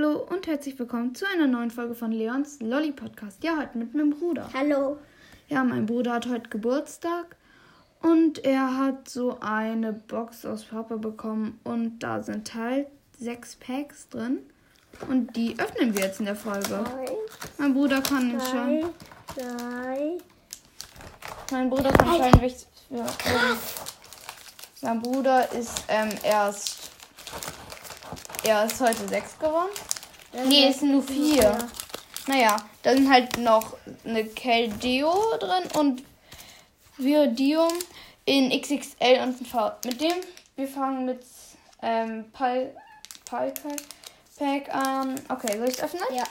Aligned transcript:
Hallo 0.00 0.24
und 0.30 0.46
herzlich 0.46 0.78
willkommen 0.78 1.12
zu 1.16 1.26
einer 1.26 1.48
neuen 1.48 1.72
Folge 1.72 1.92
von 1.92 2.12
Leons 2.12 2.60
Lolly 2.60 2.92
Podcast. 2.92 3.42
Ja, 3.42 3.56
heute 3.56 3.78
mit 3.78 3.94
meinem 3.94 4.10
Bruder. 4.10 4.48
Hallo. 4.54 4.96
Ja, 5.48 5.64
mein 5.64 5.86
Bruder 5.86 6.12
hat 6.12 6.28
heute 6.28 6.48
Geburtstag 6.50 7.34
und 8.00 8.44
er 8.44 8.78
hat 8.78 9.08
so 9.08 9.38
eine 9.40 9.92
Box 9.92 10.46
aus 10.46 10.66
Papa 10.66 10.98
bekommen 10.98 11.58
und 11.64 11.98
da 11.98 12.22
sind 12.22 12.54
halt 12.54 12.86
sechs 13.18 13.56
Packs 13.56 14.08
drin 14.08 14.38
und 15.08 15.34
die 15.34 15.58
öffnen 15.58 15.92
wir 15.92 16.04
jetzt 16.04 16.20
in 16.20 16.26
der 16.26 16.36
Folge. 16.36 16.84
Mein 17.58 17.74
Bruder 17.74 18.00
kann 18.00 18.38
Drei, 18.38 18.44
schon. 18.44 18.90
drei. 19.34 20.18
Mein 21.50 21.70
Bruder 21.70 21.90
kann 21.90 22.14
schon. 22.14 22.98
Ja, 22.98 23.04
ähm, 23.26 23.58
mein 24.80 25.02
Bruder 25.02 25.50
ist 25.50 25.82
ähm, 25.88 26.10
erst. 26.22 26.87
Er 28.48 28.64
ist 28.64 28.80
heute 28.80 29.06
sechs 29.06 29.38
geworden. 29.38 29.68
Nee, 30.46 30.68
es 30.70 30.80
sind 30.80 30.92
nur 30.92 31.02
vier. 31.02 31.68
Naja, 32.26 32.56
da 32.82 32.94
sind 32.94 33.10
halt 33.10 33.36
noch 33.36 33.76
eine 34.06 34.24
Keldeo 34.24 35.12
drin 35.38 35.64
und 35.74 36.02
Viridium 36.96 37.68
in 38.24 38.48
XXL 38.50 39.20
und 39.22 39.46
V. 39.46 39.72
Mit 39.84 40.00
dem, 40.00 40.14
wir 40.56 40.66
fangen 40.66 41.04
mit 41.04 41.20
ähm, 41.82 42.24
Pal 42.32 42.74
Palkai 43.26 43.76
Pack 44.38 44.74
an. 44.74 45.20
Okay, 45.28 45.58
soll 45.58 45.68
ich 45.68 45.74
es 45.74 45.82
öffnen? 45.82 46.04
Ja. 46.14 46.24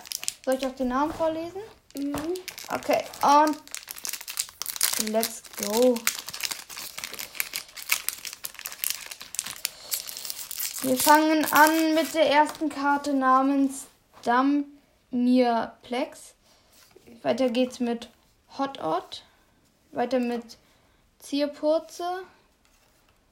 Soll 0.43 0.55
ich 0.55 0.65
auch 0.65 0.75
den 0.75 0.87
Namen 0.87 1.13
vorlesen? 1.13 1.61
Mhm. 1.95 2.33
Okay, 2.73 3.03
und 3.21 5.11
let's 5.11 5.43
go. 5.55 5.95
Wir 10.81 10.95
fangen 10.95 11.43
an 11.51 11.95
mit 11.95 12.13
der 12.13 12.29
ersten 12.29 12.69
Karte 12.69 13.13
namens 13.13 13.87
Damirplex. 14.23 16.35
Weiter 17.23 17.49
geht's 17.49 17.79
mit 17.79 18.09
Hot 18.59 18.79
Odd. 18.79 19.23
Weiter 19.91 20.19
mit 20.19 20.57
Zierpurze. 21.17 22.21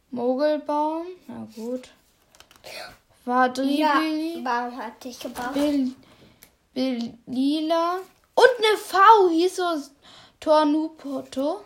Mogelbaum. 0.10 1.06
Na 1.28 1.48
gut. 1.56 1.90
Ja, 2.64 2.90
Vadribili. 3.26 4.42
Baum 4.42 4.76
hatte 4.78 5.10
ich 5.10 5.20
gebaut. 5.20 5.54
Bil 5.54 5.94
Belila. 6.74 7.98
Und 8.34 8.50
eine 8.58 8.78
V 8.78 9.30
hieß 9.30 9.56
so 9.56 9.84
Tornupoto. 10.40 11.62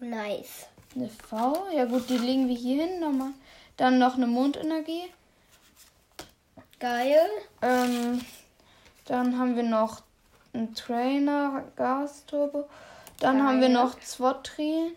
Nice. 0.00 0.66
Eine 0.94 1.08
V. 1.08 1.66
Ja 1.74 1.86
gut, 1.86 2.10
die 2.10 2.18
legen 2.18 2.46
wir 2.46 2.56
hier 2.56 2.84
hin 2.84 3.00
nochmal. 3.00 3.32
Dann 3.76 3.98
noch 3.98 4.14
eine 4.14 4.26
Mondenergie. 4.26 5.12
Geil. 6.78 7.28
Ähm, 7.62 8.24
dann 9.06 9.38
haben 9.38 9.56
wir 9.56 9.62
noch 9.62 10.02
einen 10.52 10.74
Trainer, 10.74 11.64
Gasturbo. 11.76 12.68
Dann 13.20 13.42
haben 13.42 13.60
wir 13.60 13.68
Geil. 13.68 13.76
noch 13.76 13.98
Zwotri, 14.00 14.92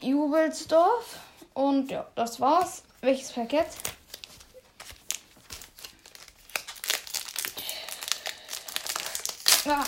Jubelsdorf. 0.00 1.18
Und 1.54 1.90
ja, 1.90 2.06
das 2.14 2.40
war's. 2.40 2.82
Welches 3.00 3.32
Pack 3.32 3.52
jetzt? 3.52 3.78
Ja. 9.64 9.84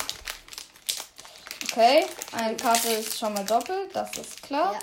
Okay, 1.65 2.07
eine 2.33 2.57
Karte 2.57 2.89
ist 2.89 3.19
schon 3.19 3.35
mal 3.35 3.45
doppelt, 3.45 3.95
das 3.95 4.17
ist 4.17 4.43
klar. 4.43 4.73
Ja. 4.73 4.79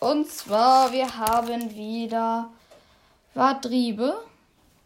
Und 0.00 0.30
zwar, 0.30 0.92
wir 0.92 1.16
haben 1.16 1.74
wieder 1.74 2.50
Vadribe. 3.34 4.24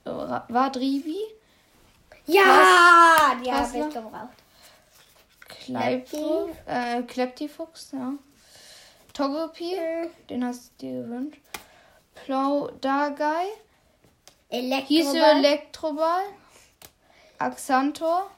Ra- 0.05 0.44
Vadribi. 0.48 1.18
Ja, 2.27 3.36
die 3.44 3.48
Was 3.50 3.68
habe 3.74 3.78
ich 3.88 3.94
gebraucht. 3.94 4.28
Kleipo, 5.48 6.50
äh, 6.66 7.02
Kleptifuchs, 7.02 7.92
ja. 7.92 8.14
Togepi, 9.12 9.77
den 10.30 10.45
hast 10.45 10.73
du 10.78 10.86
dir 10.86 11.02
gewünscht. 11.02 11.40
Plaudagai, 12.14 13.46
Hieße 14.50 15.17
Elektroball. 15.18 15.36
Elektroball, 15.44 16.23
Axantor, 17.39 18.30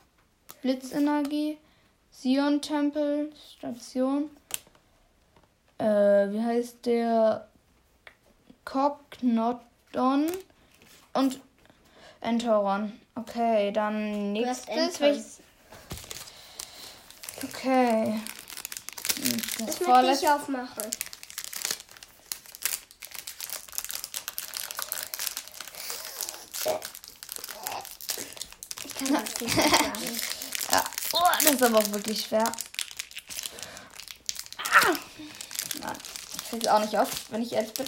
Blitzenergie, 0.62 1.58
Sion 2.10 2.60
Tempel, 2.60 3.32
Station, 3.56 4.30
äh, 5.78 5.84
wie 6.32 6.42
heißt 6.42 6.86
der? 6.86 7.48
Cognodon 8.64 10.26
und 11.12 11.40
Entoron. 12.20 12.92
Okay, 13.14 13.70
dann 13.72 14.32
nächstes. 14.32 15.00
Welches? 15.00 15.40
Okay. 17.42 18.20
Das, 19.16 19.26
das 19.26 19.58
möchte 19.58 19.82
ich 19.82 19.86
vorletzte. 19.86 20.34
aufmachen. 20.34 20.90
Ich 28.84 28.94
kann 28.94 29.12
das 29.12 29.40
nicht 29.40 29.54
sagen. 29.54 30.20
Ja. 30.72 30.84
Oh, 31.12 31.20
das 31.42 31.52
ist 31.52 31.62
aber 31.62 31.78
auch 31.78 31.92
wirklich 31.92 32.20
schwer. 32.22 32.52
Ah. 34.58 34.94
Nein, 35.80 35.96
es 36.62 36.68
auch 36.68 36.80
nicht 36.80 36.96
auf, 36.96 37.08
wenn 37.30 37.42
ich 37.42 37.52
ehrlich 37.52 37.72
bin. 37.74 37.86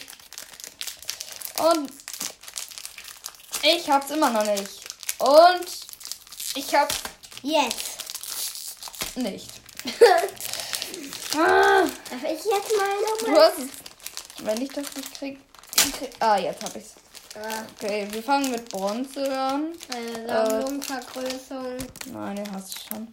Und 1.59 1.91
ich 3.63 3.89
hab's 3.91 4.11
immer 4.11 4.31
noch 4.31 4.45
nicht. 4.45 4.71
Und 5.19 5.67
ich 6.55 6.75
hab's 6.75 6.97
Jetzt. 7.43 7.87
nicht. 9.17 9.49
ah, 11.37 11.83
Darf 11.83 12.23
ich 12.23 12.45
jetzt 12.45 12.77
mal 12.77 12.97
du 13.21 13.27
nochmal? 13.27 13.47
hast 13.47 13.59
es. 13.59 14.45
Wenn 14.45 14.63
ich 14.63 14.69
das 14.71 14.87
nicht 14.95 15.15
krieg, 15.19 15.39
krieg. 15.99 16.11
Ah, 16.21 16.37
jetzt 16.37 16.63
hab 16.63 16.75
ich's. 16.77 16.95
Ah, 17.35 17.63
Okay, 17.79 18.07
wir 18.11 18.23
fangen 18.23 18.51
mit 18.51 18.69
Bronze 18.71 19.31
an. 19.39 19.73
Eine 19.95 20.27
Sammlungsvergrößerung. 20.27 21.77
Nein, 22.07 22.37
den 22.37 22.53
hast 22.53 22.75
du 22.75 22.79
schon. 22.95 23.09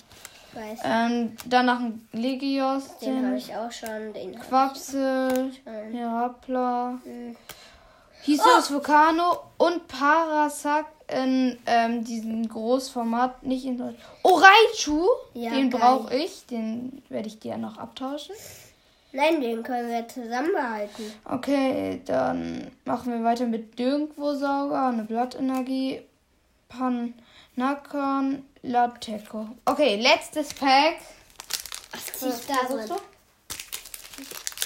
Weiß. 0.53 0.79
Ähm, 0.83 1.35
danach 1.45 1.79
ein 1.79 2.07
Legios, 2.11 2.97
Den 2.99 3.25
habe 3.25 3.37
ich 3.37 3.55
auch 3.55 3.71
schon. 3.71 4.13
Den 4.13 4.37
Quapsel. 4.39 5.51
Herapla, 5.91 6.99
Hm. 7.03 7.35
Hisos 8.21 8.71
Vulcano 8.71 9.39
und 9.57 9.85
Parasac 9.89 10.85
in 11.13 11.57
ähm, 11.65 12.05
diesem 12.05 12.47
Großformat, 12.47 13.43
nicht 13.43 13.65
in 13.65 13.77
Deutsch. 13.77 13.99
Oh, 14.23 14.35
Raichu! 14.39 15.05
Ja, 15.33 15.51
den 15.51 15.69
brauche 15.69 16.15
ich, 16.15 16.45
den 16.45 17.03
werde 17.09 17.27
ich 17.27 17.39
dir 17.39 17.57
noch 17.57 17.77
abtauschen. 17.77 18.33
Nein, 19.11 19.41
den 19.41 19.61
können 19.61 19.89
wir 19.89 20.07
zusammen 20.07 20.51
behalten. 20.53 21.11
Okay, 21.25 22.01
dann 22.05 22.71
machen 22.85 23.11
wir 23.11 23.23
weiter 23.25 23.45
mit 23.45 23.77
Nirgendwo-Sauger, 23.77 24.87
eine 24.87 25.03
Blattenergie, 25.03 26.01
Panakan, 27.55 28.43
Lateco. 28.63 29.47
Okay, 29.65 30.01
letztes 30.01 30.53
Pack. 30.53 30.99
Was 31.91 32.05
ziehe 32.19 32.33
ich 32.33 32.45
da 32.47 32.55
Was 32.55 32.67
drin? 32.67 32.87
suchst 32.87 33.03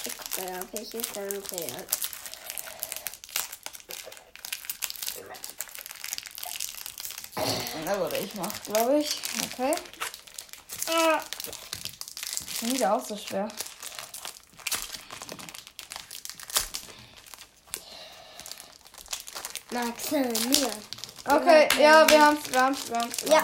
Ich 0.06 0.16
gucke 0.16 0.50
ja, 0.50 0.60
welches 0.72 1.12
dann 1.12 1.28
drin. 1.28 1.74
Na 7.84 7.96
gut, 7.96 8.12
ich 8.14 8.34
mach, 8.34 8.62
glaube 8.64 8.98
ich. 9.00 9.20
Okay. 9.52 9.74
Ah. 10.88 11.20
Finde 12.54 12.76
ich 12.76 12.86
auch 12.86 13.04
so 13.04 13.16
schwer. 13.16 13.48
Maximilian. 19.70 20.97
Okay, 21.30 21.68
ja, 21.80 22.08
wir 22.08 22.24
haben's, 22.24 22.50
wir 22.50 22.62
haben's, 22.62 22.90
wir 22.90 22.98
haben's. 22.98 23.24
wir 23.24 23.32
Ja. 23.32 23.42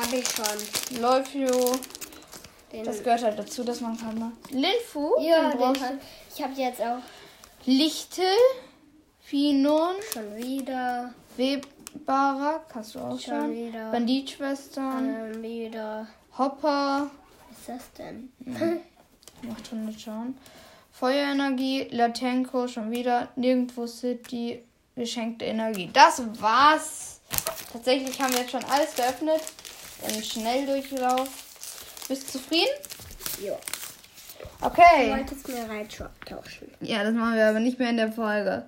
Habe 0.00 0.16
ich 0.16 0.28
schon. 0.28 1.00
Läufio. 1.00 1.76
Das 2.84 3.02
gehört 3.04 3.22
halt 3.22 3.38
dazu, 3.38 3.62
dass 3.64 3.80
man 3.80 3.96
kann. 3.96 4.14
Ne? 4.18 4.32
Linfu. 4.50 5.12
ja, 5.20 5.50
den 5.50 5.60
hab, 5.60 5.92
ich 6.34 6.42
habe 6.42 6.52
jetzt 6.54 6.80
auch 6.80 6.98
Lichtel. 7.66 8.24
Finon. 9.20 9.94
schon 10.12 10.36
wieder. 10.36 11.14
Webarak. 11.36 12.74
Hast 12.74 12.94
du 12.94 12.98
auch 12.98 13.18
Schon 13.18 13.34
schon. 13.34 13.54
wieder. 13.54 13.90
Banditschwestern. 13.90 15.34
Ähm, 15.34 15.42
wieder. 15.42 16.06
Hopper. 16.36 17.10
Was 17.50 17.58
ist 17.58 17.68
das 17.68 17.92
denn? 17.92 18.32
Macht 19.42 19.66
schon 19.68 19.84
nicht 19.86 20.00
schauen. 20.00 20.36
Feuerenergie. 20.92 21.88
Latenko. 21.90 22.68
Schon 22.68 22.90
wieder. 22.90 23.28
Nirgendwo 23.36 23.86
City. 23.86 24.62
Geschenkte 24.96 25.44
Energie. 25.44 25.90
Das 25.92 26.22
war's. 26.40 27.20
Tatsächlich 27.72 28.20
haben 28.20 28.32
wir 28.32 28.40
jetzt 28.40 28.52
schon 28.52 28.64
alles 28.64 28.94
geöffnet. 28.94 29.40
Im 30.08 30.22
Schnelldurchlauf. 30.22 31.28
Bist 32.08 32.28
du 32.34 32.38
zufrieden? 32.38 32.68
Jo. 33.40 33.58
Du 34.60 34.66
Okay. 34.66 35.10
wolltest 35.10 35.48
mir 35.48 35.66
tauschen. 36.26 36.70
Ja, 36.80 37.02
das 37.02 37.12
machen 37.14 37.34
wir 37.34 37.48
aber 37.48 37.60
nicht 37.60 37.78
mehr 37.78 37.90
in 37.90 37.96
der 37.96 38.12
Folge. 38.12 38.66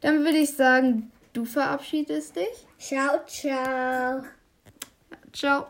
Dann 0.00 0.20
würde 0.24 0.38
ich 0.38 0.54
sagen, 0.56 1.12
du 1.32 1.44
verabschiedest 1.44 2.36
dich. 2.36 2.66
Ciao, 2.78 3.20
ciao. 3.26 4.24
Ciao. 5.32 5.66